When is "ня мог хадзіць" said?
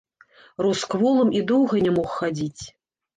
1.85-2.63